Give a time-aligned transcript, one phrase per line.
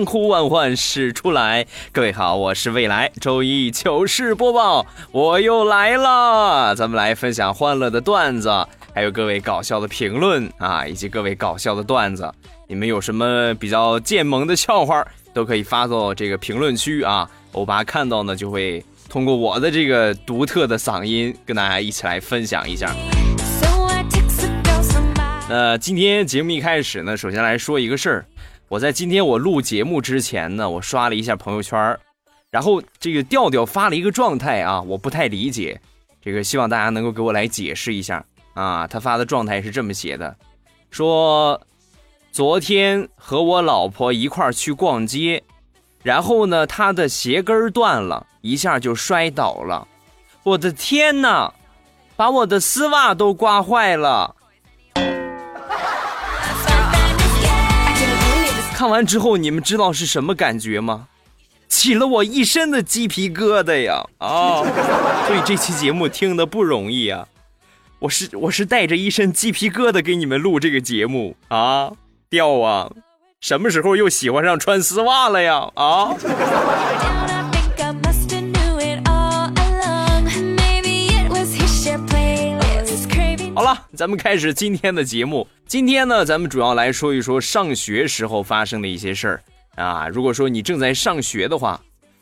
[0.00, 8.48] 千呼万唤始出来，各位好，我是未来周一糗事播报，我又来了，咱们来分享欢乐的段子，
[8.94, 12.32] 还有各位搞笑的评论啊，以及各位搞笑的段子，
[12.66, 22.90] 你们有什么比较贱萌的笑话，都可以发到这个评论区啊，欧巴看到呢就会通过我的这个独特的嗓音跟大家一起来分享一下。
[25.46, 28.24] 那今天节目一开始呢，首先来说一个事儿。
[28.70, 31.98] 我在今天我录节目之前呢，我刷了一下朋友圈
[32.52, 35.80] 然后这个调调发了一个状态啊，我不太理解，
[36.22, 38.86] 这个希望大家能够给我来解释一下啊。
[38.86, 40.36] 他发的状态是这么写的，
[40.88, 41.60] 说
[42.30, 45.42] 昨天和我老婆一块儿去逛街，
[46.04, 49.88] 然后呢，他的鞋跟断了，一下就摔倒了，
[50.44, 51.52] 我的天哪，
[52.14, 54.36] 把我的丝袜都刮坏了。
[58.80, 61.08] 看完之后，你们知道是什么感觉吗？
[61.68, 64.02] 起了我一身的鸡皮疙瘩呀！
[64.16, 64.64] 啊，
[65.28, 67.28] 所以这期节目听的不容易啊！
[67.98, 71.92] 我是我是带着一身鸡皮疙瘩给你们录这个节目啊！
[72.30, 72.90] 掉啊！
[73.42, 75.68] 什么时候又喜欢上穿丝袜了呀？
[75.74, 76.16] 啊！
[83.52, 85.46] 好了，咱们开始今天的节目。
[85.66, 89.42] 今天呢，咱们主要来说一说上学时候发生的一些事儿
[89.74, 90.08] 啊。
[90.08, 91.80] 如果说你正在上学的话，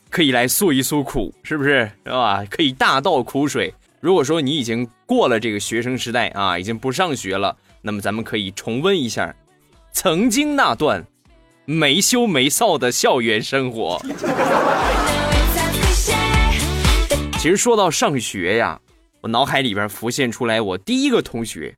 [0.09, 1.89] 可以来诉一诉苦，是不是？
[2.03, 2.43] 是吧？
[2.49, 3.73] 可以大倒苦水。
[4.01, 9.33] 如果说你已经过了这个学生时代啊，已经不上学了，那么咱们可以重温一下
[9.91, 11.05] 曾经那段
[11.65, 14.01] 没羞没臊的校园生活。
[17.37, 18.79] 其实说到上学呀。
[19.21, 21.75] 我脑海里边浮现出来，我第一个同学，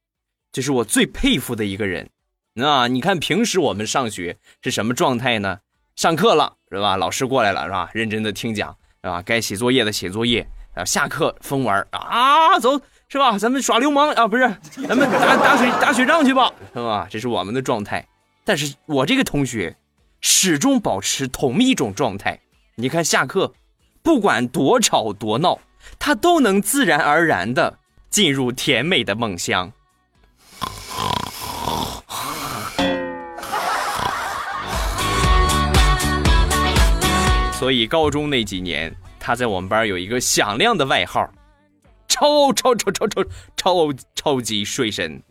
[0.51, 2.07] 这是我最佩服的一个人。
[2.53, 5.59] 那你看，平时我们上学是什么状态呢？
[5.95, 6.97] 上课了是吧？
[6.97, 7.89] 老师过来了是吧？
[7.93, 9.21] 认真的听讲是吧？
[9.23, 10.85] 该写作业的写作业啊。
[10.85, 13.37] 下课疯玩啊，走是吧？
[13.39, 14.43] 咱们耍流氓啊，不是？
[14.87, 17.07] 咱们打打水打雪仗去吧，是吧？
[17.09, 18.07] 这是我们的状态。
[18.43, 19.75] 但是我这个同学，
[20.19, 22.39] 始终保持同一种状态。
[22.75, 23.53] 你看下课，
[24.03, 25.59] 不管多吵多闹。
[26.03, 27.77] 他都能自然而然的
[28.09, 29.71] 进入甜美的梦乡，
[37.53, 41.31] 所以高中那几年，他在我们班有一个响亮的外号，
[42.07, 43.23] 超超超超超
[43.55, 45.21] 超超级睡神。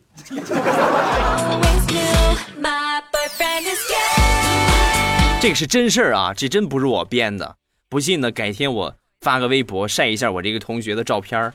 [5.41, 7.57] 这个是真事儿啊，这真不是我编的，
[7.89, 8.95] 不信呢，改天我。
[9.21, 11.53] 发个微博晒一下我这个同学的照片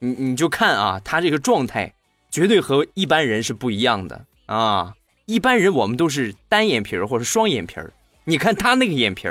[0.00, 1.94] 你你就看啊，他这个状态
[2.30, 4.92] 绝对和一般人是不一样的啊！
[5.24, 7.76] 一般人我们都是单眼皮或者双眼皮
[8.24, 9.28] 你看他那个眼皮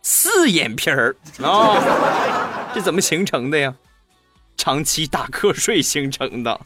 [0.00, 3.74] 四眼皮儿啊， 这怎么形成的呀？
[4.56, 6.60] 长期打瞌睡形成的。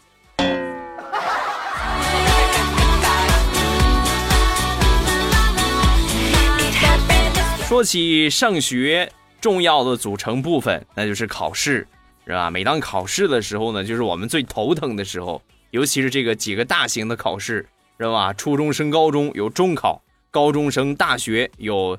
[7.66, 9.10] 说起上学。
[9.46, 11.86] 重要的组成部分，那就是考试，
[12.26, 12.50] 是吧？
[12.50, 15.40] 每当考试的时候呢，就是我们最头疼的时候，
[15.70, 17.64] 尤其是这个几个大型的考试，
[17.96, 18.32] 知道吧？
[18.32, 20.02] 初中升高中有中考，
[20.32, 21.96] 高中升大学有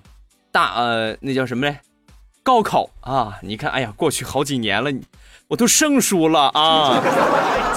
[0.52, 1.78] 大呃，那叫什么嘞？
[2.44, 3.40] 高考啊！
[3.42, 4.92] 你看，哎呀，过去好几年了，
[5.48, 7.02] 我都生疏了啊！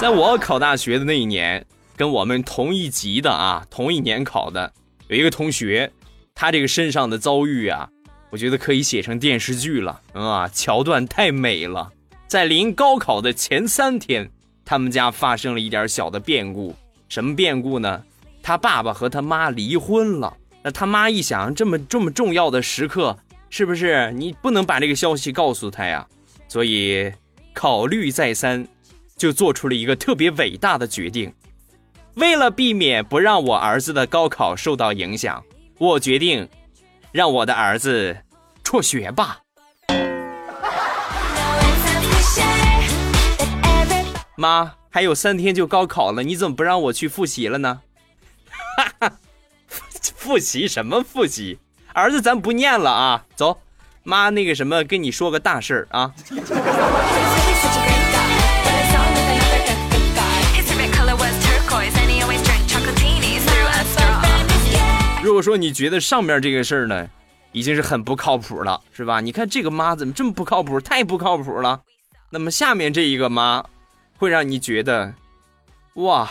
[0.01, 1.65] 在我考大学的那一年，
[1.95, 4.73] 跟我们同一级的啊，同一年考的
[5.07, 5.89] 有一个同学，
[6.35, 7.87] 他这个身上的遭遇啊。
[8.31, 10.47] 我觉得可以写成电视剧了啊！
[10.47, 11.91] 桥段太美了。
[12.27, 14.31] 在临高考的前三天，
[14.63, 16.73] 他们家发生了一点小的变故。
[17.09, 18.01] 什么变故呢？
[18.41, 20.37] 他爸爸和他妈离婚了。
[20.63, 23.19] 那他妈一想，这么这么重要的时刻，
[23.49, 26.07] 是不是你不能把这个消息告诉他呀？
[26.47, 27.11] 所以
[27.53, 28.65] 考虑再三，
[29.17, 31.33] 就做出了一个特别伟大的决定。
[32.13, 35.43] 为了避免不让我儿子的高考受到影响，
[35.77, 36.47] 我决定。
[37.11, 38.17] 让我的儿子
[38.63, 39.39] 辍学吧。
[44.35, 47.81] 妈，还有三天就高考了，你怎么不让我去复习了呢？
[48.77, 49.13] 哈哈，
[50.15, 51.59] 复习什么复习？
[51.93, 53.61] 儿子，咱不念了啊，走，
[54.03, 56.13] 妈那个什么跟你说个大事儿啊。
[65.41, 67.09] 说你觉得上面这个事儿呢，
[67.51, 69.19] 已经是很不靠谱了，是吧？
[69.19, 71.81] 你看这个妈怎么这么不靠谱，太不靠谱了。
[72.29, 73.63] 那么下面这一个妈，
[74.17, 75.13] 会让你觉得，
[75.95, 76.29] 哇，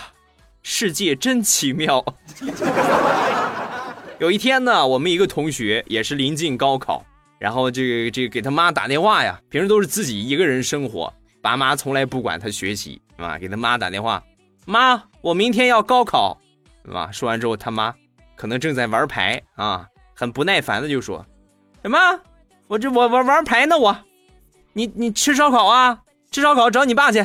[0.63, 2.05] 世界真奇妙。
[4.19, 7.05] 有一天呢，我们一个同学也是临近高考，
[7.39, 13.39] 然后这个这个给他妈打电话呀，平时都是自己一个人生活，爸妈从来不管他学习，是吧？
[13.39, 14.23] 给他妈打电话，
[14.67, 16.39] 妈，我明天要高考，
[16.85, 17.11] 是吧？
[17.13, 17.95] 说完之后，他妈
[18.41, 21.27] 可能正在玩牌啊，很不耐烦的就说
[21.85, 21.99] ：“什么？
[22.69, 23.95] 我这我玩玩牌呢，我，
[24.73, 25.99] 你你吃烧烤啊？
[26.31, 27.19] 吃烧烤找你爸去。”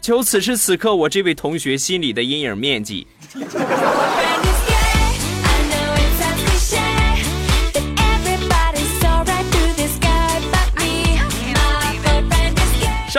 [0.00, 3.06] 求此时此刻我这位同学心里的阴影面积。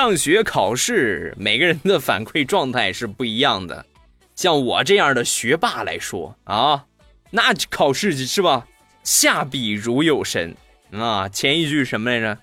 [0.05, 3.83] 上学考试，每个人的反馈状态是不一样的。
[4.35, 6.85] 像我这样的学霸来说啊，
[7.31, 8.67] 那考试是吧，
[9.03, 10.55] 下笔如有神
[10.91, 11.27] 啊。
[11.29, 12.37] 前一句什么来着？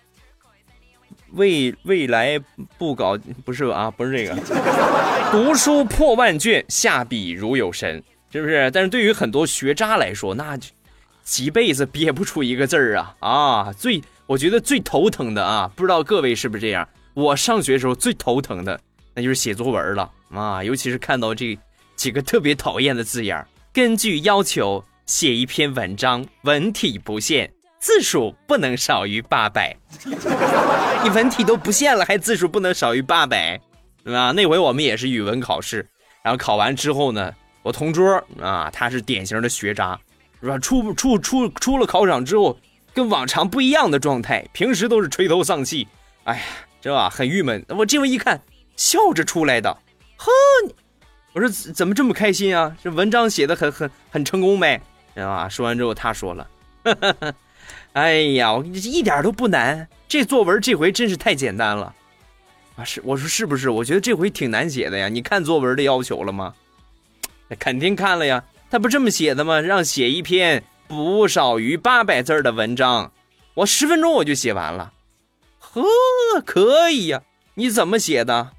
[1.35, 2.37] 未未来
[2.77, 4.35] 不搞不是啊，不是这个，
[5.31, 8.73] 读书破万卷，下笔如有神，是不是？
[8.73, 10.59] 但是对于很多学渣来说，那
[11.23, 13.73] 几辈子憋不出一个字儿啊啊！
[13.73, 16.89] 最我觉得最头疼的啊，不知道各位是不是这样？
[17.15, 18.79] 我上学时候最头疼的，
[19.15, 21.59] 那就是写作文了啊，尤其是看到这
[21.97, 27.53] 几个特别讨厌的字眼根据要求写一篇文章，文体不限。
[27.79, 29.77] 字数不能少于八百，
[31.03, 33.61] 你文体都不限了，还字数不能少于八百，
[34.05, 34.31] 对吧？
[34.31, 35.85] 那回我们也是语文考试，
[36.23, 39.99] 然后考完之后呢，我同桌啊，他是典型的学渣，
[40.41, 40.57] 是吧？
[40.61, 42.57] 出出出出了考场之后，
[42.95, 45.89] 跟往常不一样的状态，平时都是垂头丧气，
[46.23, 46.43] 哎呀，
[46.83, 47.09] 这吧？
[47.09, 47.65] 很郁闷。
[47.69, 48.43] 我这回一看，
[48.77, 49.71] 笑着出来的，
[50.17, 50.31] 呵，
[51.33, 52.77] 我说怎么这么开心啊？
[52.83, 54.83] 这文章写的很很很成功呗，
[55.15, 55.49] 知道吧？
[55.49, 56.47] 说完之后，他说了。
[56.85, 57.35] 哈 哈
[57.93, 61.95] 哎呀，我你一点都不难，这作文这回真是太简单了，
[62.75, 63.71] 啊是我说是不是？
[63.71, 65.09] 我觉得这回挺难写的呀。
[65.09, 66.55] 你看作文的要求了吗？
[67.59, 69.61] 肯定看了呀，他不这么写的吗？
[69.61, 73.13] 让写一篇不少于八百字的文章，
[73.55, 74.92] 我十分钟我就写完了，
[75.73, 77.23] 呵，可以呀。
[77.55, 78.51] 你怎么写的？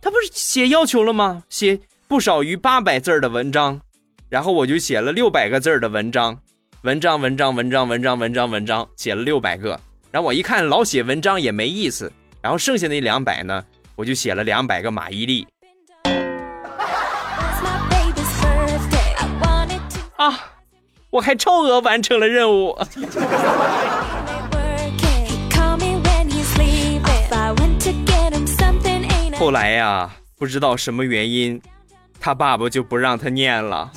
[0.00, 1.42] 他不是写要求了吗？
[1.48, 3.80] 写不少于八百字的文章，
[4.28, 6.38] 然后我就写了六百个字的文章。
[6.82, 9.78] 文章文章文章文章文章文章写了六百个，
[10.10, 12.10] 然后我一看老写文章也没意思，
[12.40, 13.62] 然后剩下那两百呢，
[13.96, 15.46] 我就写了两百个马伊琍。
[20.16, 20.40] 啊，
[21.10, 22.78] 我还超额完成了任务。
[29.40, 31.58] 后来呀，不知道什么原因，
[32.20, 33.90] 他爸爸就不让他念了。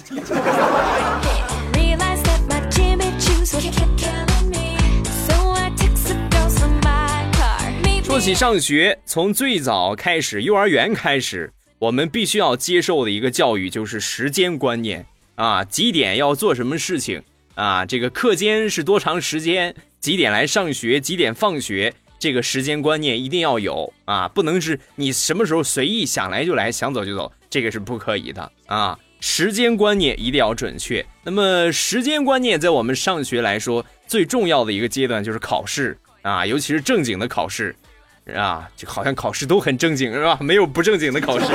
[8.05, 15.05] 说起上学，从最早开始，幼儿园开始，我们必须要接受的一个教育就是时间观念
[15.35, 17.21] 啊，几点要做什么事情
[17.55, 17.85] 啊？
[17.85, 19.75] 这个课间是多长时间？
[19.99, 21.01] 几点来上学？
[21.01, 21.93] 几点放学？
[22.23, 28.97] 这个时间观念一定要有啊，不能是你什么时候随意想来就来，想走就走，这个是不可以的啊。
[29.19, 31.05] 时间观念一定要准确。
[31.25, 37.75] 那么，时间观念在我们上学来说，最重要的一个阶段就是考试啊，尤其是正经的考试。
[38.33, 40.37] 啊，就好像考试都很正经是吧？
[40.39, 41.45] 没有不正经的考试，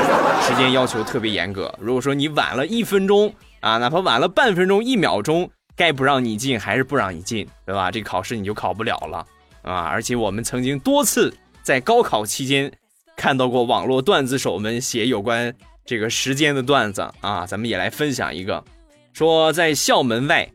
[0.47, 1.75] 时间要求特别严格。
[1.81, 7.91] 如果说你晚了一分钟啊，哪怕晚了半分钟、一秒钟，该不让你进还是不让你进，对吧？
[7.91, 9.27] 这考试你就考不了了
[9.69, 9.83] 啊！
[9.83, 11.33] 而且我们曾经多次
[11.63, 12.73] 在高考期间
[13.17, 18.65] 看到过网络段子手们写有关这个时间的段子啊，咱们也来分享一个，
[19.13, 20.51] 说在校门外，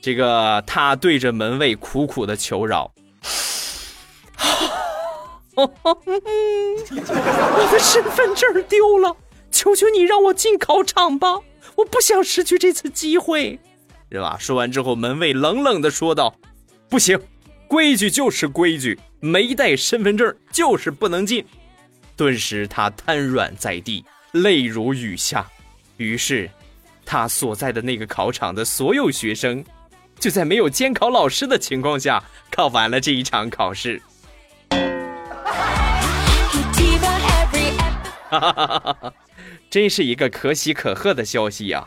[0.00, 2.90] 这个他对着门卫苦苦的求饶。
[5.54, 5.64] 我
[7.70, 9.16] 的身份证丢了，
[9.50, 11.38] 求求你让我进考场吧！
[11.76, 13.58] 我不想失去这次机会，
[14.10, 14.36] 是吧？
[14.38, 16.34] 说完之后，门卫冷冷的说道
[16.90, 17.20] ：“不行，
[17.68, 21.44] 规矩就是规矩，没带身份证就是不能进。”
[22.16, 25.46] 顿时他瘫软在地，泪如雨下。
[25.96, 26.50] 于是，
[27.04, 29.64] 他所在的那个考场的所有学生，
[30.18, 34.00] 就在没有监考老师的情况下，考完了这一场考试。
[38.30, 39.12] 哈哈哈哈哈！
[39.70, 41.84] 真是一个可喜可贺的消息呀！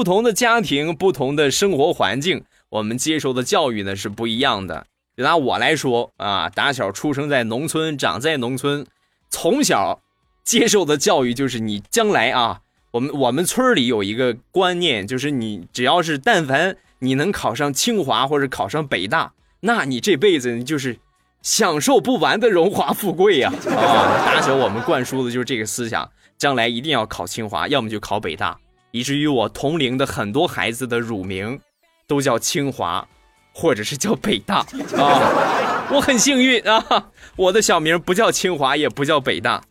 [0.00, 4.86] 不同的家庭、不同的生活环境，我们接受的教育呢是不一样的。
[5.14, 8.86] 就拿我来说啊，打小出生在农村，长在农村，
[9.28, 10.00] 从小
[10.42, 12.60] 接受的教育就是你将来啊，
[12.92, 20.96] 我们我们村里有一个观念，就是你只要是但凡你能考上清华或者考上北大，那你这辈子就是
[21.42, 23.52] 享受不完的荣华富贵呀！
[23.68, 28.58] 啊，打小我们灌输的就是这个思想，将来一定要考清华，要么就考北大。
[28.90, 31.60] 以至于我同龄的很多孩子的乳名，
[32.06, 33.06] 都叫清华，
[33.52, 34.66] 或者是叫北大
[34.96, 35.88] 啊。
[35.92, 39.62] 我很幸运啊，我的小名不叫清华，也不叫北大，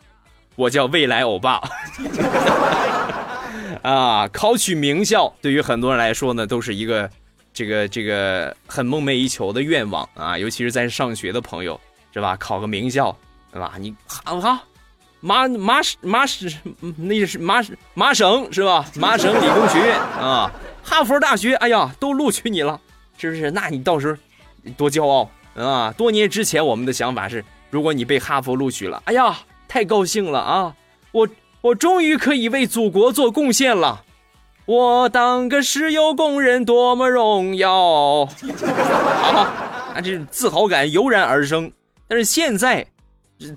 [0.55, 1.61] 我叫未来欧巴。
[3.81, 7.09] 啊，考取名校对于很多人来说呢，都是一个
[7.53, 11.79] 这个这个很梦寐以求的愿望啊，尤其是在上学的朋友，
[12.13, 12.35] 是吧？
[12.37, 13.15] 考个名校，
[13.53, 13.73] 对吧？
[13.79, 14.59] 你好好。
[15.21, 16.49] 麻麻麻省，
[16.97, 17.61] 那是麻
[17.93, 18.85] 麻省是吧？
[18.95, 20.49] 麻省理工学院啊，
[20.81, 22.79] 哈佛大学，哎呀，都录取你了，
[23.17, 23.51] 是不是？
[23.51, 24.15] 那你到时候
[24.77, 25.29] 多骄傲
[25.61, 25.91] 啊！
[25.97, 30.73] 多年之前我们的想法是，如果你被哈佛录取了，哎呀，太高兴了啊！
[31.11, 31.27] 我
[31.61, 34.05] 我终于可以为祖国做贡献了，
[34.65, 39.51] 我当个石油工人多么荣耀啊！
[40.01, 41.69] 这自豪感油然而生。
[42.07, 42.87] 但是现在。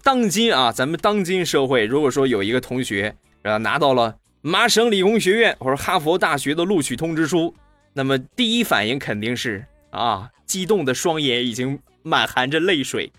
[0.02, 7.52] 当今啊，咱们当今社会，如果说有一个同学啊拿到了麻省理工学院或者哈佛大学的录取通知书，
[7.92, 13.12] 那么第一反应肯定是啊，激动的双眼已经满含着泪水，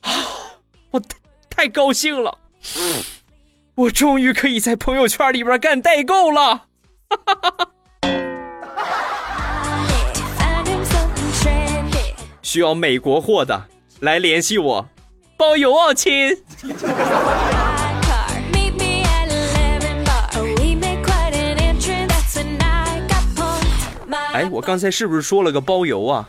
[0.00, 0.10] 啊，
[0.90, 1.16] 我太
[1.48, 2.36] 太高兴了，
[3.76, 6.66] 我终于可以在朋友圈里边干代购了，
[7.08, 7.70] 哈哈哈哈。
[12.42, 13.68] 需要美国货的
[14.00, 14.88] 来联系我。
[15.38, 16.36] 包邮哦，亲！
[24.32, 26.28] 哎，我刚才是不是说了个包邮啊？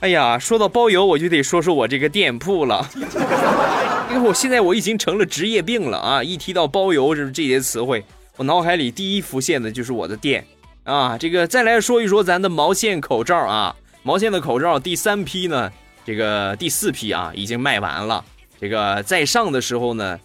[0.00, 2.88] 哎呀，说到包邮，我就得说说我这个店铺了，
[4.10, 6.22] 因为我现在我已经成了职业病了啊！
[6.22, 8.02] 一提到包邮这这些词汇，
[8.38, 10.42] 我脑海里第一浮现的就是我的店
[10.84, 11.18] 啊。
[11.18, 15.70] 这个再来说一说咱的毛线口罩啊，毛线的口罩第三批呢。
[16.06, 18.24] 这个第四批啊，已经卖完了。
[18.60, 20.18] 这个在上的时候呢，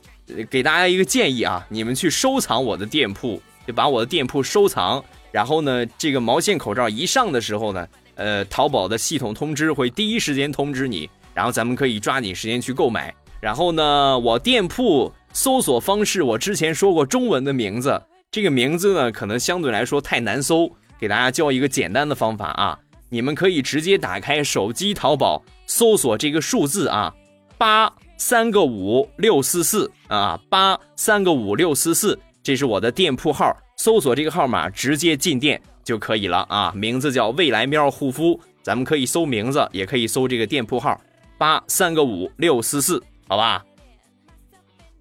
[0.47, 5.03] 给大家一个建议啊，你们去收藏我的店铺，就把我的店铺收藏。
[5.31, 13.11] 然后呢，这个毛线口罩一上的时候呢，呃，淘宝的系统通知会第一时间通知你，然后咱们可以抓紧时间去购买。
[13.39, 22.77] 然后呢，我店铺搜索方式我之前说过中文的名字，这个名字呢可能相对来说太难搜，给大家教一个简单的方法啊，
[23.09, 25.41] 你们可以直接打开手机淘宝。
[25.71, 27.13] 搜索这个数字啊，
[27.57, 33.55] 八三个五六四四啊，八三个五六四四，这是我的店铺号。
[33.77, 36.73] 搜索这个号码，直接进店就可以了啊。
[36.75, 40.99] 名字叫未来喵护肤，咱们可以搜名字，也可以搜这个店铺号，
[41.37, 43.63] 八三个五六四四，好吧？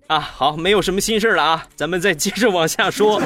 [0.07, 3.21] 啊，好，没有什么心事了啊，咱们再接着往下说。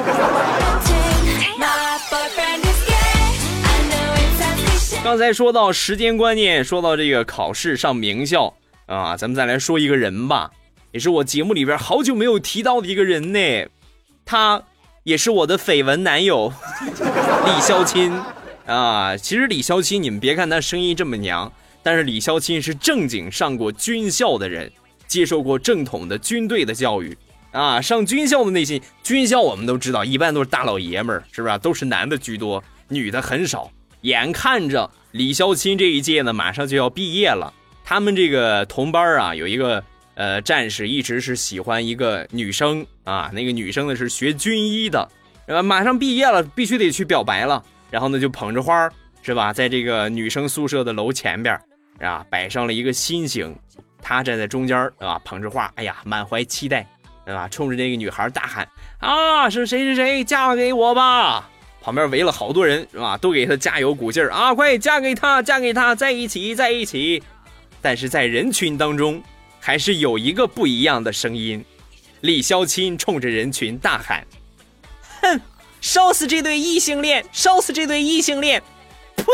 [5.05, 8.55] 刚才说到时间观念，说到这个考试上名校
[8.87, 10.49] 啊，咱们再来说一个人吧，
[10.91, 13.67] 也是我节目里边好久没有提到的一个人呢，
[14.25, 14.63] 他
[15.03, 16.51] 也是我的绯闻男友
[16.89, 18.11] 李潇钦
[18.65, 19.15] 啊。
[19.15, 24.71] 其实李潇钦，你们别看他声音这么娘，但是李潇钦是正经上过军校的人，
[25.05, 27.15] 接受过正统的军队的教育
[27.51, 27.79] 啊。
[27.79, 31.55] 上军校的那些军校，我们都知道，一般都是大老爷们儿，是不是？
[31.59, 33.69] 都是男的居多，女的很少。
[34.05, 37.51] 眼看着李潇钦这一届呢，马上就要毕业了。
[37.83, 39.83] 他们这个同班啊，有一个
[40.13, 43.31] 呃战士，一直是喜欢一个女生啊。
[43.33, 45.09] 那个女生呢是学军医的，
[45.47, 47.63] 呃，马上毕业了，必须得去表白了。
[47.89, 48.87] 然后呢，就捧着花
[49.23, 51.59] 是吧，在这个女生宿舍的楼前边
[51.99, 53.55] 啊，摆上了一个心形，
[54.03, 56.87] 他站在中间啊，捧着花，哎呀，满怀期待，
[57.25, 57.47] 对吧？
[57.47, 58.67] 冲着那个女孩大喊
[58.99, 61.49] 啊，是谁谁谁，嫁给我吧！
[61.85, 63.15] 旁边围了好多人，是吧？
[63.15, 64.55] 都给他加油鼓劲儿啊！
[64.55, 67.21] 快嫁给他，嫁给他，在一起，在一起。
[67.79, 69.21] 但是在人群当中，
[69.59, 71.63] 还是有一个不一样的声音。
[72.21, 74.25] 李潇钦冲着人群大喊
[75.21, 75.39] ：“哼，
[75.79, 77.23] 烧死这对异性恋！
[77.31, 78.63] 烧死这对异性恋！”
[79.15, 79.25] 呸！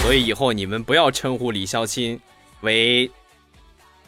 [0.00, 2.18] 所以以后你们不要称呼李潇钦
[2.62, 3.10] 为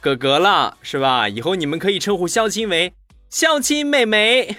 [0.00, 1.28] 哥哥了，是吧？
[1.28, 2.90] 以后你们可以称呼潇钦为。
[3.28, 4.56] 相亲妹妹，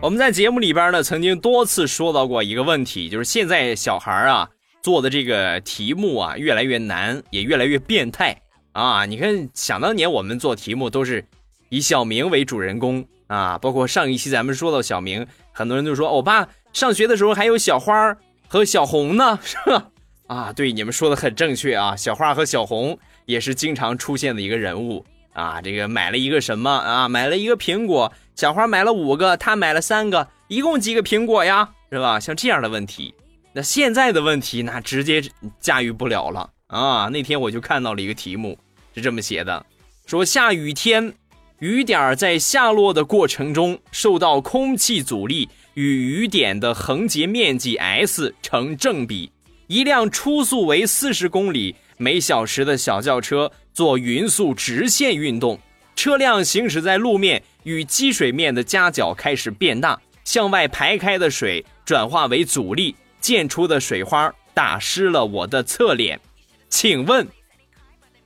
[0.00, 4.48] 我们在节目里边呢，曾经多次说到过一个问题，就是现在小孩啊，
[4.82, 8.36] 做的这个题目啊，越来越难，也越来越变态
[8.72, 9.06] 啊！
[9.06, 11.24] 你看，想当年我们做题目都是
[11.68, 18.14] 以小明为主人公啊，包括上一期咱们说到小明，很多人都说欧巴上学的时候还有小花
[18.52, 19.88] 和小红呢， 是吧？
[20.26, 25.62] 啊，对，你们说的很正确啊，小花和小红也是经常出现的一个人物啊。
[25.62, 27.08] 这个买了一个什么啊？
[27.08, 31.70] 买了一个苹果，小花买了五个，他买了三个，一共几个苹果呀？
[31.90, 32.20] 是吧？
[32.20, 33.14] 像这样的问题。
[33.54, 35.22] 那现在的问题，那直接
[35.58, 37.08] 驾驭不了了啊！
[37.10, 38.58] 那天我就看到了一个题目，
[38.94, 39.64] 是这么写的：
[40.04, 41.14] 说下雨天，
[41.58, 49.30] 雨点在下落的过程中，受到空气阻力与雨点的横截面积 S 成正比。
[49.66, 55.58] 一辆初速为四十公里每小时的小轿车做匀速直线运动，
[55.96, 62.94] 车辆行驶在路面与积水面的夹角开始变大，向外排开的水转化为阻力。
[63.20, 66.20] 溅出的水花打湿了我的侧脸，
[66.68, 67.24] 请问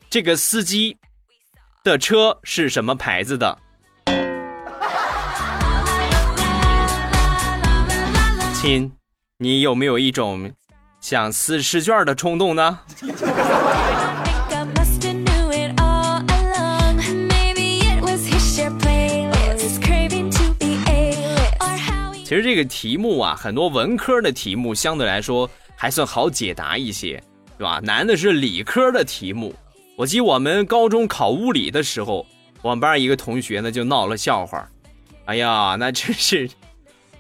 [0.09, 0.97] 这个司机
[1.85, 3.59] 的车是什么牌子的？
[8.67, 8.91] 亲，
[9.39, 10.53] 你有没有一种
[11.01, 12.81] 想撕试卷的冲动呢？
[22.25, 27.23] 其实这个题目啊，很多文科的题目相对来说还算好解答一些，
[27.57, 27.81] 对吧？
[27.85, 29.55] 难的是理科的题目。
[29.95, 32.27] 我记我们高中考物理的时候，
[32.63, 34.69] 我们班一个同学呢就闹了笑话，
[35.27, 36.51] 哎呀，那真是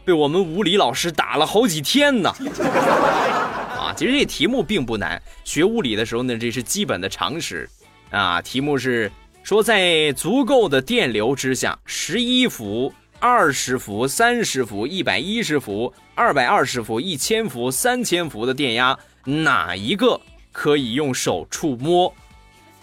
[0.06, 2.30] 被我们物理老师打了好几天呢。
[3.76, 7.68] 啊，其实这题目并不难，学物理的时候呢，这是基本的常识。
[8.10, 9.10] 啊，题目是
[9.42, 12.94] 说在足够的电流之下，十一伏。
[13.18, 20.20] 二十伏、三十伏、一百一十伏、二百二十伏、一千伏、三千伏的电压，哪一个
[20.52, 22.12] 可以用手触摸？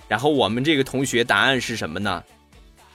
[0.08, 2.24] 然后我们这个同学答案是什么呢？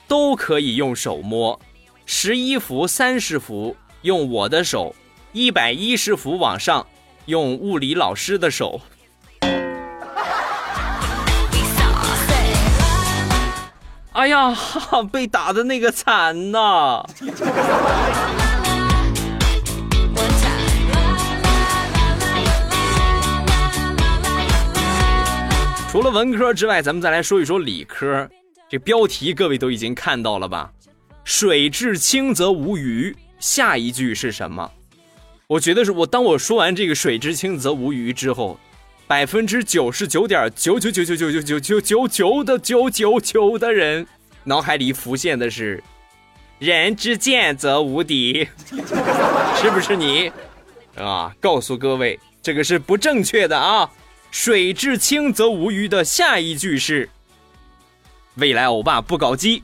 [0.08, 1.58] 都可以用手摸。
[2.06, 4.94] 十一伏、三十伏用我的手，
[5.32, 6.86] 一百一十伏往上
[7.26, 8.80] 用物理老师的手。
[14.12, 14.56] 哎呀，
[15.10, 17.04] 被打的那个惨呐！
[25.90, 28.28] 除了文科之外，咱们再来说一说理科。
[28.68, 30.70] 这标题各位都已经看到了吧？
[31.24, 34.72] 水至清则无鱼，下一句是什么？
[35.46, 38.58] 我觉得是我当我说完这个“水至清则无鱼”之后。
[39.06, 44.06] 百分之九十九点九九九九九九九九九九的九九九的人
[44.44, 45.82] 脑海里浮现的是
[46.60, 48.46] “人之贱则无敌”，
[49.56, 50.30] 是不是你？
[50.94, 53.90] 啊，告诉各位，这个是不正确的啊
[54.30, 57.08] ！“水至清则无鱼”的下一句是
[58.36, 59.62] “未来欧巴不搞基”，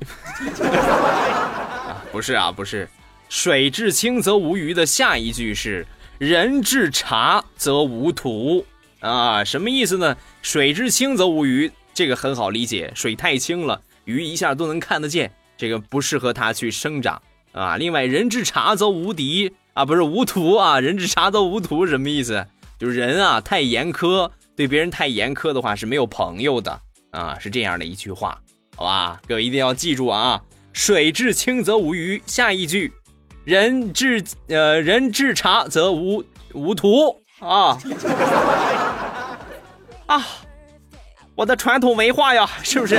[2.10, 2.88] 不是啊，不是
[3.28, 5.86] ，“水至清则无鱼”的下一句是
[6.18, 8.64] “人至察则无徒”。
[9.00, 10.16] 啊，什么意思呢？
[10.40, 12.90] 水至清则无鱼，这个很好理解。
[12.94, 17.20] 水太清了，鱼一下都能看得见，这个不适合它去生长
[17.52, 17.76] 啊。
[17.76, 20.80] 另外，人至察则无敌啊，不是无徒啊。
[20.80, 22.46] 人至察则无徒什么意思？
[22.78, 28.40] 就是人啊，太严苛，对别人太严苛的话是没有朋友的啊，是这样的一句话，
[28.76, 29.20] 好吧？
[29.28, 30.40] 各位一定要记住啊。
[30.72, 32.90] 水至清则无鱼，下一句，
[33.44, 37.78] 人至呃人至察则无无徒啊。
[40.06, 40.26] 啊，
[41.34, 42.96] 我的传统文化呀，是不是？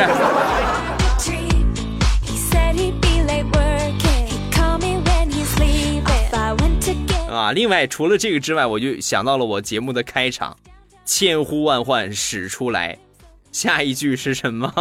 [7.28, 10.56] 啊，另外除了这个之外，我就想到了我节目的开场，
[11.04, 12.98] 千呼万唤始出来，
[13.52, 14.72] 下一句是什么？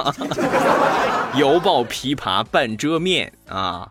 [1.36, 3.90] 犹抱琵琶半遮面啊，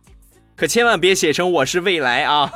[0.56, 2.52] 可千万别写成我是未来啊。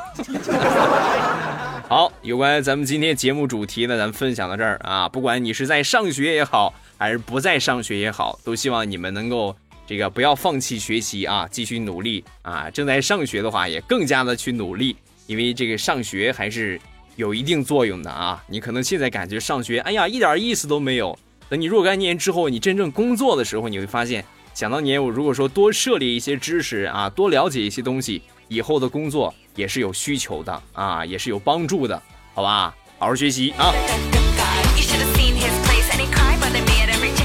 [1.88, 5.08] 好，有关咱们今天节目主题呢，咱们分享到这儿啊。
[5.08, 9.56] 不管你是在上学也好，还是不在上学也好，都希望你们能够
[9.86, 12.70] 这个不要放弃学习啊，继续努力啊。
[12.70, 16.80] 正在上学的话，也更加的去努力，因为这个上学还是
[17.16, 18.40] 有一定作用的啊。
[18.46, 21.18] 你可能现在感觉上学，哎呀，一点意思都没有。
[21.48, 24.22] 等你若干年之后，你真正工作的时候，你会发现，
[24.58, 29.32] 想当年我如果说多涉猎一些知识啊，多了解一些东西，以后的工作。
[29.54, 32.02] 也是有需求的啊，也是有帮助的，
[32.34, 32.74] 好吧？
[32.98, 33.72] 好好学习啊！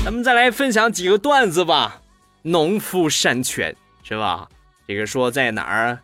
[0.06, 2.02] 咱们再来分享几个段子吧。
[2.44, 4.48] 农夫山泉是吧？
[4.88, 5.98] 这个说在哪儿？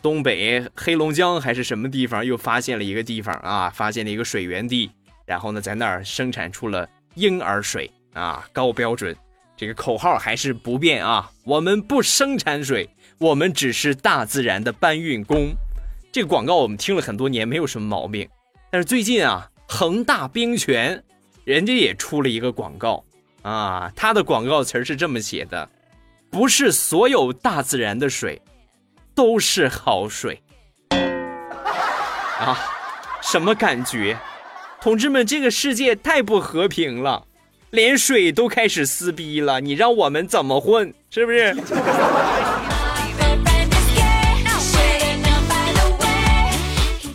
[0.00, 2.24] 东北黑龙江还是什么地方？
[2.24, 4.88] 又发现了一个地方啊，发现了一个水源地。
[5.26, 9.16] 然后呢，在那儿生产出了婴儿水啊，高标准。
[9.58, 15.48] 这个口号还是不变啊，我们不生产水，我们只是大自然的搬运工。
[16.12, 18.28] 这个广告我们听了很多年，没有什么毛病。
[18.70, 21.02] 但是最近啊，恒大冰泉，
[21.42, 23.04] 人家也出了一个广告
[23.42, 25.68] 啊，他的广告词是这么写的：
[26.30, 28.40] 不是所有大自然的水
[29.12, 30.40] 都是好水
[32.38, 32.56] 啊，
[33.20, 34.16] 什么感觉？
[34.80, 37.24] 同志们，这个世界太不和平了。
[37.70, 40.92] 连水都开始撕逼了，你让我们怎么混？
[41.10, 41.54] 是不是？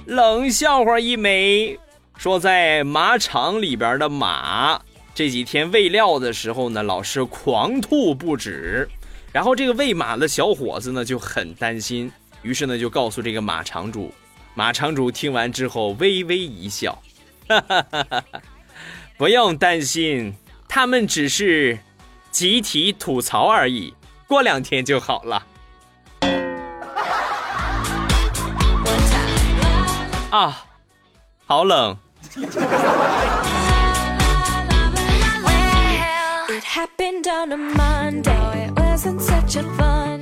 [0.05, 1.79] 冷笑话一枚，
[2.17, 4.79] 说在马场里边的马
[5.15, 8.87] 这几天喂料的时候呢，老是狂吐不止，
[9.31, 12.11] 然后这个喂马的小伙子呢就很担心，
[12.43, 14.13] 于是呢就告诉这个马场主，
[14.53, 17.01] 马场主听完之后微微一笑，
[17.47, 18.23] 哈哈哈哈，
[19.17, 20.31] 不用担心。
[20.67, 21.79] 他们只是
[22.31, 23.93] 集体吐槽而已，
[24.27, 25.45] 过两天就好了。
[30.31, 30.65] 啊，
[31.45, 31.95] 好冷。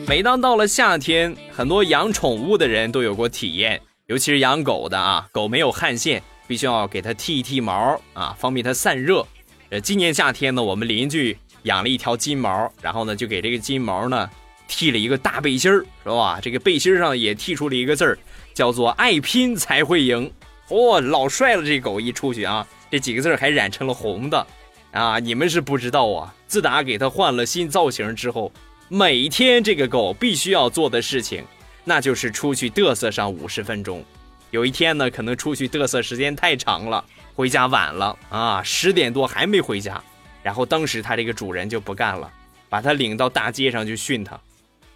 [0.07, 9.25] 每当到了夏天，很多养宠物的人都有过体验，尤其是养狗的啊，狗没有汗腺，必须要给它剃一剃毛啊，方便它散热。
[9.71, 14.29] 呃，今年夏天呢，我们邻居养了一条金毛，然后呢，就给这个金毛呢
[14.67, 16.41] 剃了一个大背心儿，是吧？
[16.41, 18.19] 这个背心上也剃出了一个字儿，
[18.53, 20.29] 叫做“爱拼才会赢”。
[20.67, 21.63] 嚯，老帅了！
[21.65, 24.45] 这狗一出去啊，这几个字还染成了红的
[24.91, 25.19] 啊！
[25.19, 28.51] 你们是不知道啊，自打给它换了新造型之后，
[28.89, 31.45] 每天这个狗必须要做的事情，
[31.85, 34.03] 那就是出去嘚瑟上五十分钟。
[34.49, 37.01] 有一天呢，可能出去嘚瑟时间太长了。
[37.35, 40.01] 回家晚了啊，十点多还没回家，
[40.43, 42.31] 然后当时他这个主人就不干了，
[42.69, 44.39] 把他领到大街上去训他，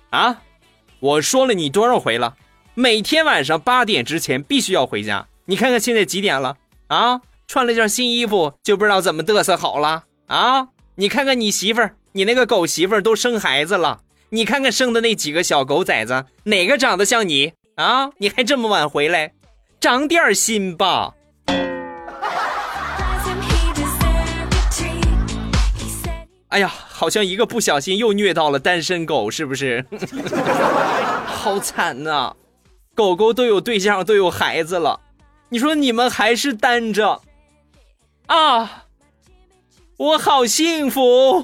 [0.10, 0.42] 啊，
[1.00, 2.36] 我说了你多少回了，
[2.74, 7.22] 每天晚上八点之前必须要回家，你看看现在几点了啊？
[7.48, 10.70] 穿了件新衣服就不知道怎么嘚瑟好了啊？
[10.96, 18.10] 你看看你媳妇儿，你那个狗媳妇儿都生孩子了，你看看生的那几个小狗崽子，哪个长得像你啊？
[18.18, 19.34] 你还这么晚回来，
[19.80, 21.14] 长点心吧。
[26.56, 29.86] 哎呀，好像一个不小心又虐到了单身狗，是不是？
[31.28, 32.34] 好惨呐！
[32.94, 35.02] 狗狗都有对象，都有孩子了，
[35.50, 37.20] 你说你们还是单着
[38.28, 38.86] 啊？
[39.98, 41.40] 我好幸福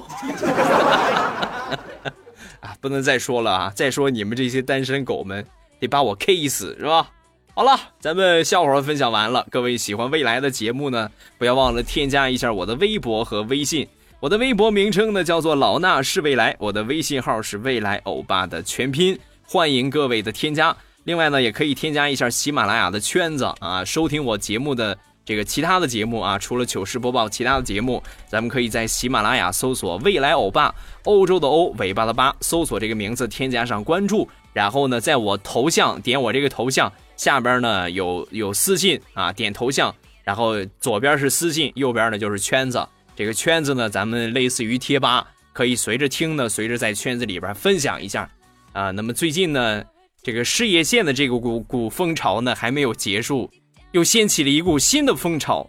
[2.60, 2.74] 啊！
[2.80, 3.72] 不能再说了啊！
[3.76, 5.46] 再说你们这些单身狗们
[5.78, 7.10] 得把我 K 死是吧？
[7.54, 13.86] 好了，咱们笑话分享完了，各位喜欢未来的节目呢，不要忘了添加一下我的微博和微信。
[14.22, 20.76] 我的微博名称呢叫做老衲是未来，我的微信号是未来欧巴的全拼，欢迎各位的添加。
[21.02, 42.86] 另外呢，也可以添加一下喜马拉雅的圈子啊，收听我节目的这个其他的节目啊，除了糗事播报，其他的节目咱们可以在喜马拉雅搜索“未来欧巴”，欧洲的欧，尾巴的巴，搜索这个名字，添加上关注，然后呢，在我头像点我这个头像下边呢有有私信啊，点头像，然后左边是私信，右边呢就是圈子。
[43.14, 48.28] 这个圈子呢，咱们类似于贴吧，可以随着听呢，随着在圈子里边分享一下
[48.72, 48.90] 啊。
[48.90, 49.84] 那么最近呢，
[50.22, 53.50] 这个事业线的这个股股风潮呢还没有结束，
[53.92, 55.68] 又掀起了一股新的风潮，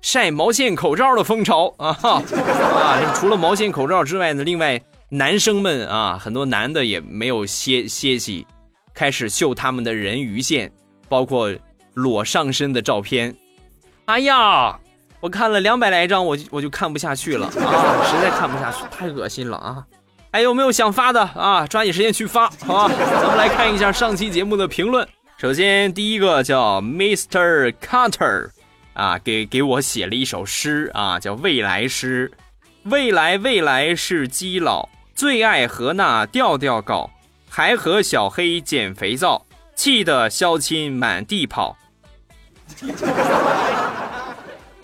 [0.00, 1.92] 晒毛线口罩的风潮啊！
[1.92, 8.44] 哈啊，除了毛线口罩之外呢，另外男生们啊，很多男的也没有歇歇息，
[8.92, 10.72] 开始秀他们的人鱼线，
[11.08, 11.54] 包括
[11.94, 13.36] 裸上身的照片。
[14.06, 14.80] 哎呀！
[15.26, 17.50] 我看了两百来张，我就我就看不下去了啊！
[18.04, 19.84] 实在看不下去，太恶心了啊！
[20.32, 21.66] 还有没有想发的啊？
[21.66, 22.94] 抓紧时间去发，好吧？
[23.20, 25.04] 咱们来看一下上期节目的评论。
[25.36, 27.74] 首先第一个叫 Mr.
[27.84, 28.50] Carter，
[28.94, 32.30] 啊，给给我写了一首诗啊，叫未来诗。
[32.84, 37.10] 未来未来是基佬，最爱和那调调搞，
[37.48, 41.76] 还和小黑捡肥皂，气得肖亲满地跑。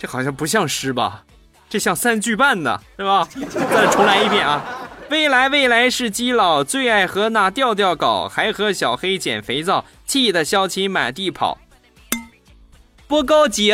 [0.03, 1.23] 这好像不像诗吧？
[1.69, 3.25] 这像三句半呢，是吧？
[3.71, 4.61] 再重来一遍啊！
[5.09, 11.57] 未来未来是基佬，最爱和那调调搞，还和小黑捡肥皂，气得小七满地跑。
[13.07, 13.73] 不高级。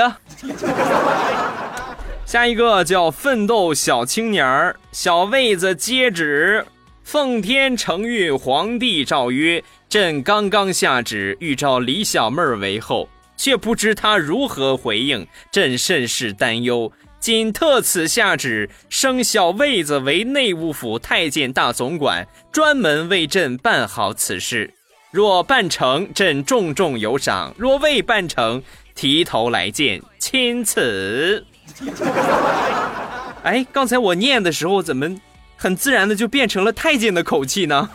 [2.27, 6.63] 下一个叫奋斗小青年儿，小位子接旨：
[7.03, 13.09] 奉天承运，皇帝诏曰：朕刚刚下旨，欲召李小妹儿为后。
[13.39, 16.91] 却不知他如何回应，朕甚是担忧。
[17.21, 24.73] 仅特此下旨，升小卫子为内务府太监大总管，专门为朕办好此事。
[25.11, 28.61] 若办成，朕重重有赏；若未办成，
[28.93, 31.45] 提头来见钦此。
[33.43, 35.09] 哎，刚才我念的时候，怎么
[35.55, 37.89] 很自然的就变成了太监的口气呢？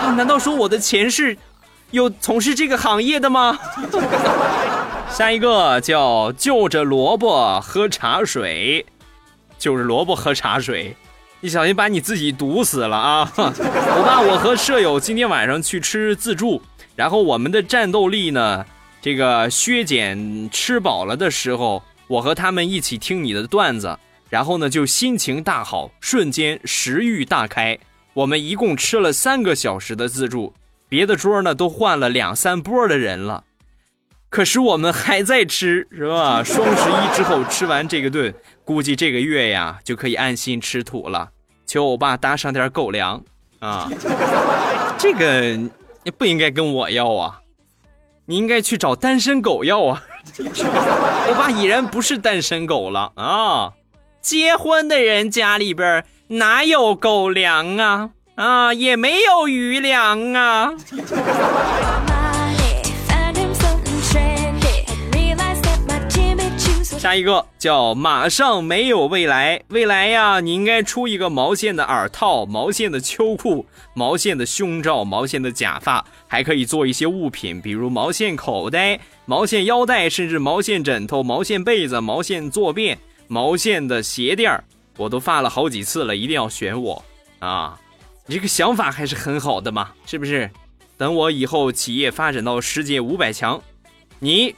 [0.00, 1.36] 啊， 难道说我的前世
[1.94, 3.56] 有从事这个行业的吗？
[5.08, 8.84] 下一个叫就着萝卜喝茶水，
[9.56, 10.96] 就着萝卜喝茶水，
[11.38, 13.32] 你小心把你自己毒死了啊！
[13.36, 16.60] 我爸我和舍友今天晚上去吃自助，
[16.96, 18.66] 然后我们的战斗力呢，
[19.00, 23.96] 这个削减吃饱了的时候，我和他们一起听你的段子，
[24.28, 27.78] 然后呢就心情大好，瞬间食欲大开。
[28.14, 30.52] 我们一共吃了三个小时的自助，
[30.94, 33.42] 别的桌呢都换了两三波的人了。
[34.30, 36.44] 可是我们还在吃，是吧？
[36.44, 38.32] 双十一之后吃完这个顿，
[38.64, 41.30] 估计这个月呀就可以安心吃土了。
[41.66, 43.20] 求欧巴搭上点狗粮
[43.58, 43.90] 啊！
[44.96, 45.56] 这个
[46.04, 47.40] 你不应该跟我要啊，
[48.26, 50.04] 你应该去找单身狗要啊。
[51.28, 53.72] 欧巴已然不是单身狗了啊，
[54.20, 58.10] 结婚的人家里边哪有狗粮啊？
[58.36, 60.74] 啊，也没有余粮啊。
[66.98, 84.64] 下一个叫马上没有未来，未来呀，你应该出一个毛线的耳套、毛线的秋裤、毛线的胸罩、毛线的假发，还可以做一些物品，比如毛线口袋、毛线腰带，甚至毛线枕头、毛线被子、毛线坐便、毛线的鞋垫
[84.96, 87.04] 我都发了好几次了，一定要选我
[87.38, 87.78] 啊！
[88.26, 90.50] 你这个想法还是很好的嘛，是不是？
[90.96, 93.62] 等我以后企业发展到世界五百强，
[94.18, 94.54] 你。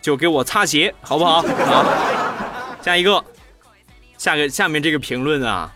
[0.00, 1.36] 就给我擦鞋，好不好？
[1.46, 3.24] 啊，下一个，
[4.18, 5.72] 下个下面这个评论啊，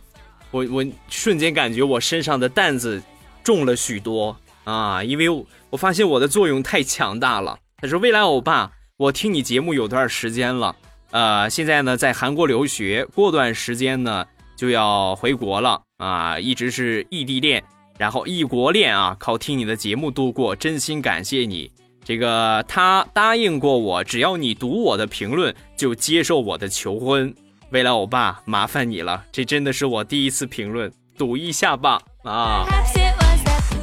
[0.51, 3.01] 我我瞬间感觉我身上的担子
[3.45, 5.29] 重了许多啊，因为
[5.71, 7.57] 我发现我的作用太强大了。
[7.77, 10.75] 他说：“未来欧巴，我听你节目有段时间了，
[11.13, 14.27] 呃，现在呢在韩国留学，过段时间呢
[14.57, 17.63] 就要回国了啊，一直是异地恋，
[17.99, 21.71] 然后异国恋啊，靠听你的节目度过，真心感谢你。”
[22.03, 27.35] 这个他答应过我，只要你读我的评论，就接受我的求婚。
[27.71, 32.65] 未来欧巴，麻烦你了，这真的是我第一次评论，赌一下吧啊！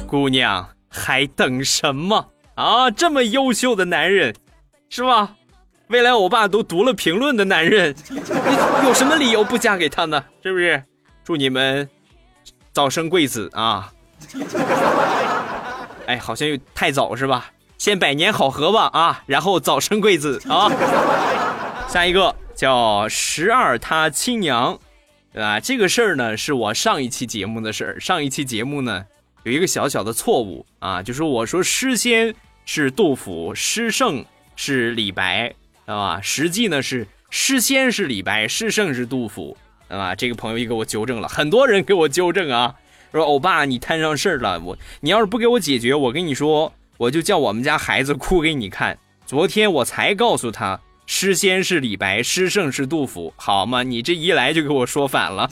[0.06, 2.90] 姑娘还等什么啊？
[2.90, 4.34] 这么优秀的男人，
[4.88, 5.36] 是吧？
[5.88, 10.24] 未来我爸都读了评论的男人， 你有什么理由不嫁给他呢？
[10.42, 10.82] 是不是？
[11.22, 11.88] 祝你们
[12.72, 13.92] 早生贵子啊！
[16.06, 17.50] 哎，好像又太早是吧？
[17.78, 20.70] 先百年好合吧啊，然后早生贵子啊。
[21.88, 24.78] 下一个叫十二他亲娘，
[25.32, 25.60] 对吧？
[25.60, 28.00] 这个事儿呢是我上一期节目的事儿。
[28.00, 29.04] 上一期节目呢
[29.44, 34.24] 有一个小小的错误啊，就是我说诗仙是杜甫，诗圣
[34.56, 35.54] 是李白，
[35.86, 36.20] 知道吧？
[36.22, 39.56] 实际呢是诗仙是李白，诗圣是杜甫，
[39.88, 40.14] 啊？
[40.14, 42.74] 这个朋友也给我纠正了，很多人给我纠正啊，
[43.12, 46.72] 说欧巴你摊上事儿了，我你要是不给我解决，我跟你说。
[46.96, 48.96] 我就叫我们家孩子哭给你看。
[49.26, 53.82] 昨天我才告诉他，诗仙是李白，诗圣是杜甫，好吗？
[53.82, 55.50] 你这一来就给我说反了，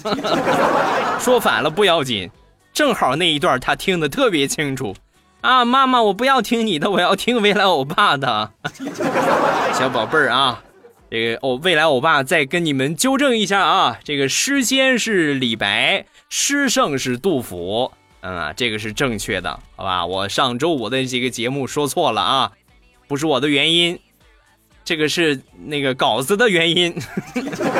[1.18, 2.30] 说反了不要紧，
[2.72, 4.94] 正好那一段他听得特别清楚。
[5.42, 8.52] 啊，妈妈，我不要听你的，我要听未来欧巴的。
[9.74, 10.62] 小宝贝儿啊，
[11.10, 17.92] 这个欧未来欧巴再跟你们纠正一下啊，这个诗仙是李白，诗圣是杜甫。
[18.20, 20.06] 嗯，这个是正确的，好吧？
[20.06, 22.52] 我上周五的这个节目说错了啊，
[23.08, 23.98] 不是我的原因，
[24.84, 26.94] 这个是那个稿子的原因。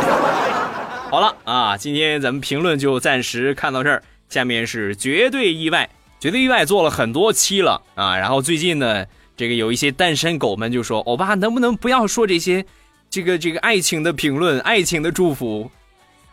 [1.11, 5.89] 好了啊，今天咱们评论就暂时看到这儿，下面是绝对意外，
[6.23, 9.05] 绝对意外做了很多期了啊，然后最近呢，
[9.37, 12.65] 这个有一些单身狗们就说，欧巴能不能不要说这些，
[13.11, 15.69] 这个这个爱情的评论，爱情的祝福，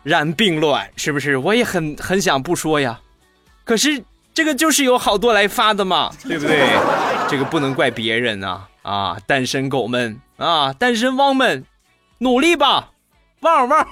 [0.03, 1.37] 然并卵是不是？
[1.37, 2.99] 我也很很想不说呀。
[3.63, 6.69] 可是这个就是有好多来发的嘛，对不对？
[7.27, 9.17] 这个不能怪别人啊啊！
[9.25, 11.65] 单身狗们啊，单身汪们，
[12.19, 12.91] 努力吧，
[13.39, 13.87] 旺旺！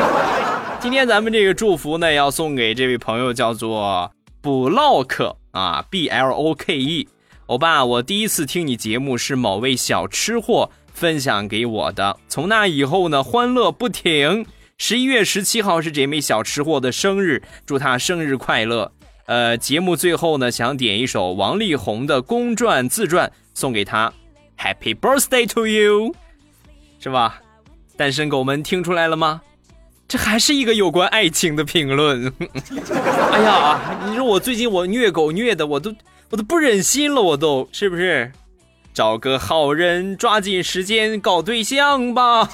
[0.80, 4.10] 今天咱们这个祝福呢，要送给这位朋友，叫做
[4.42, 7.08] block 啊，b l o k e。
[7.46, 14.44] 欧巴，我第一次听你节目是某位小吃货分享给我的，从那以后呢，欢乐不停。
[14.76, 18.92] 十一月十七号是这位小吃货的生日，祝他生日快乐。
[19.26, 24.12] 呃，节目最后呢，想点一首王力宏的公传自传送给他。
[24.58, 26.14] Happy birthday to you，
[27.00, 27.40] 是吧？
[27.96, 29.40] 单身狗们听出来了吗？
[30.08, 32.32] 这还是一个有关爱情的评论。
[33.30, 35.94] 哎呀，你说我最近我虐狗虐的，我都
[36.30, 38.32] 我都不忍心了，我都是不是？
[38.94, 42.40] 找个好人，抓紧时间搞对象吧！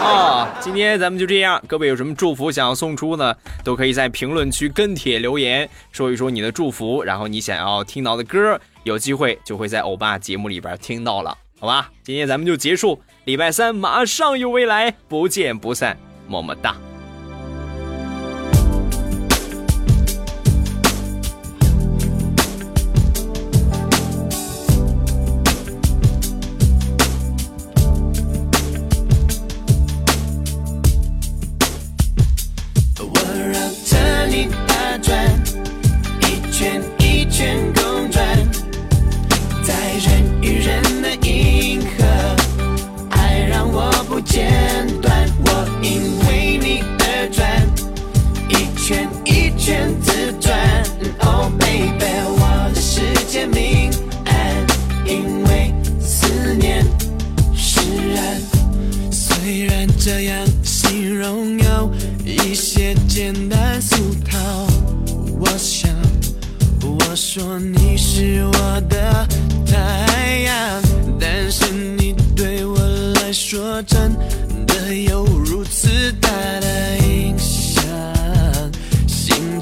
[0.00, 1.62] 啊，今天咱们就这样。
[1.66, 3.34] 各位有什么祝福想要送出呢？
[3.62, 11.90] 都可以在评论区跟帖留言，说一说你的祝福，然后你想要听到的歌，有机会就会在欧巴节目里边听到了，好吧？
[12.02, 16.87] 今天咱们就结束，礼拜三马上有未来，不见不散，么么哒。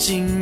[0.09, 0.36] 一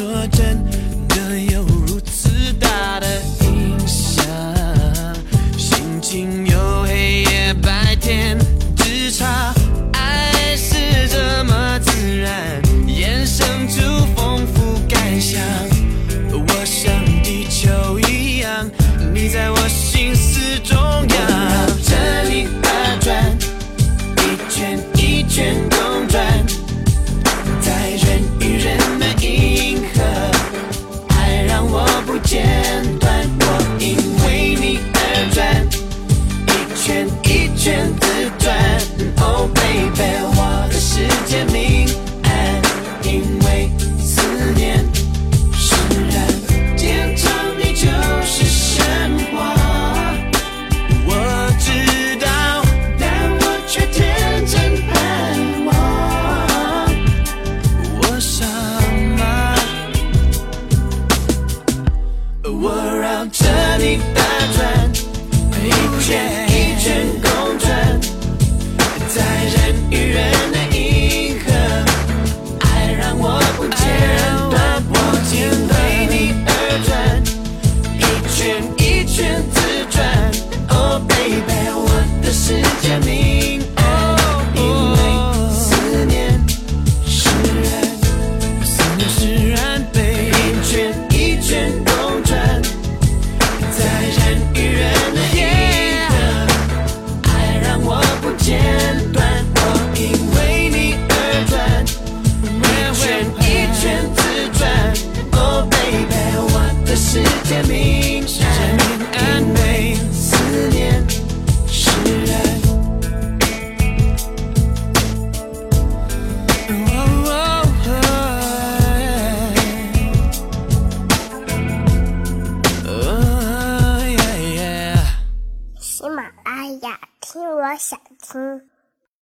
[0.00, 0.79] 说真